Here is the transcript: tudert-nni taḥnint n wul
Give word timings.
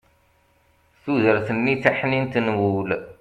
tudert-nni 1.03 1.75
taḥnint 1.83 2.33
n 2.45 2.47
wul 2.57 2.89